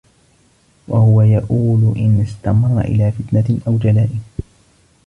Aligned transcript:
وَهُوَ 0.87 1.21
يَئُولُ 1.21 1.95
إنْ 1.97 2.21
اسْتَمَرَّ 2.21 2.81
إلَى 2.81 3.11
فِتْنَةٍ 3.11 3.59
أَوْ 3.67 3.77
جَلَاءٍ 3.77 4.09